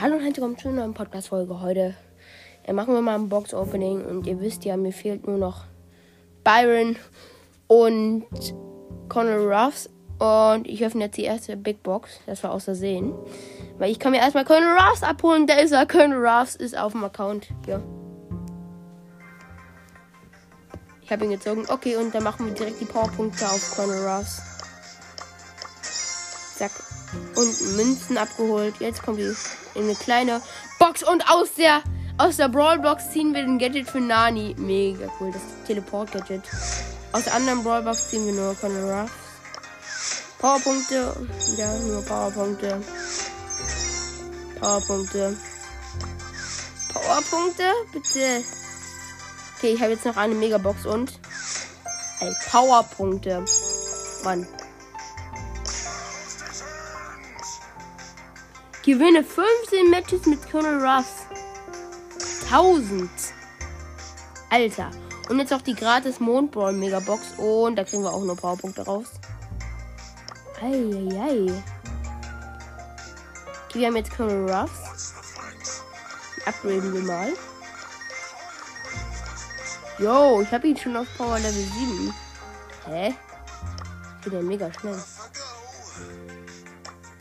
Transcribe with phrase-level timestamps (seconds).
[0.00, 1.94] Hallo und herzlich willkommen zu einer neuen Podcast-Folge heute.
[2.64, 5.64] Äh, machen wir mal ein Box-Opening und ihr wisst ja, mir fehlt nur noch
[6.42, 6.96] Byron
[7.66, 8.24] und
[9.10, 9.90] Conor Ruffs.
[10.18, 12.18] Und ich öffne jetzt die erste Big Box.
[12.24, 13.12] Das war außer Sehen.
[13.76, 15.46] Weil ich kann mir erstmal Conor Ruffs abholen.
[15.46, 15.84] Der ist er.
[15.84, 17.48] Conor Ruffs ist auf dem Account.
[17.66, 17.82] Ja.
[21.02, 21.66] Ich habe ihn gezogen.
[21.68, 24.49] Okay, und dann machen wir direkt die Powerpunkte auf Conor Ruffs.
[26.60, 26.72] Zack.
[27.36, 28.74] Und Münzen abgeholt.
[28.80, 29.34] Jetzt kommt die
[29.74, 30.42] in eine kleine
[30.78, 31.02] Box.
[31.02, 31.82] Und aus der,
[32.18, 34.54] aus der Brawlbox ziehen wir den Gadget für Nani.
[34.58, 35.32] Mega cool.
[35.32, 36.42] Das Teleport-Gadget.
[37.12, 39.08] Aus der anderen Brawlbox ziehen wir nur Conor.
[40.38, 41.16] Powerpunkte.
[41.56, 42.82] Ja, nur Powerpunkte.
[44.60, 45.36] Powerpunkte.
[46.92, 47.72] Powerpunkte?
[47.90, 48.44] Bitte.
[49.56, 51.10] Okay, ich habe jetzt noch eine Megabox und.
[52.20, 53.46] Ey, Powerpunkte.
[54.24, 54.46] Mann.
[58.82, 61.26] Gewinne 15 Matches mit Colonel Ruffs.
[62.44, 63.10] 1000.
[64.48, 64.90] Alter.
[65.28, 67.34] Und jetzt auch die gratis Mondball Megabox.
[67.36, 69.06] Und da kriegen wir auch nur Powerpunkte raus.
[70.62, 71.52] Eieiei.
[73.68, 75.14] Okay, wir haben jetzt Colonel Ruffs.
[76.46, 77.32] Upgraden wir mal.
[79.98, 82.14] Yo, ich habe ihn schon auf Power Level 7.
[82.86, 83.14] Hä?
[84.32, 84.98] Ja mega schnell.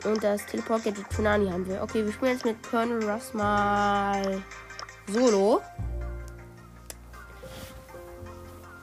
[0.05, 1.81] Und das Teleport Gadget für haben wir.
[1.81, 4.41] Okay, wir spielen jetzt mit Colonel Ruffs mal
[5.07, 5.61] Solo.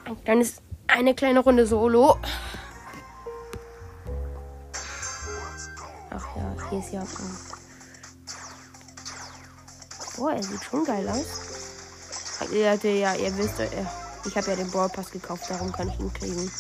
[0.05, 0.56] Ein kleines,
[0.87, 2.19] eine kleine Runde Solo.
[6.11, 7.03] Ach ja, hier ist ja.
[10.17, 11.47] Boah, er sieht schon geil aus.
[12.53, 16.50] Leute, ja, ihr wisst, ich habe ja den Ballpass gekauft, darum kann ich ihn kriegen.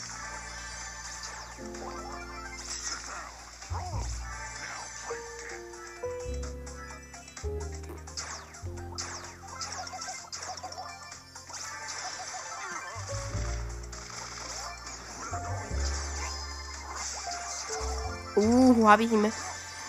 [18.36, 19.32] Uh, habe ich ihn mit,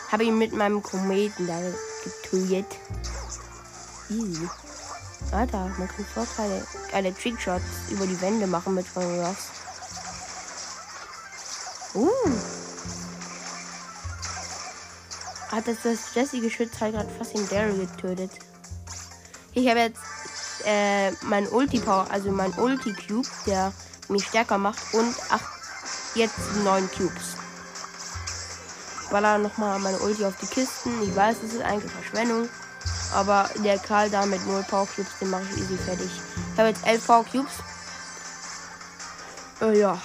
[0.09, 1.59] habe ihn mit meinem Kometen da
[2.03, 2.66] getötet.
[4.09, 4.47] Easy.
[5.31, 9.50] Alter, man kann Vorteile, geile Trickshots über die Wände machen mit Ross.
[11.94, 12.09] Uh.
[15.52, 18.31] Hat das, das Jesse-Geschütz halt gerade fast den Daryl getötet.
[19.53, 20.02] Ich habe jetzt
[20.66, 23.74] äh, mein Ulti-Power, also mein Ulti-Cube, der
[24.08, 25.41] mich stärker macht und ach,
[26.16, 27.35] jetzt neun Cubes
[29.09, 30.91] baller nochmal meine Ulti auf die Kisten.
[31.03, 32.50] Ich weiß, das ist eigentlich Verschwendung.
[33.13, 36.09] Aber der Karl da mit 0 Power Cubes, den mache ich easy fertig.
[36.53, 37.53] Ich habe jetzt 11 Power Cubes.
[39.62, 39.97] Äh, ja.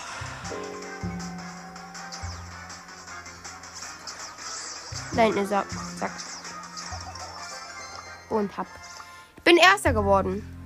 [5.15, 5.65] Da hinten ist er.
[5.99, 6.12] Zack.
[8.31, 8.67] Und hab.
[9.37, 10.62] Ich bin Erster geworden.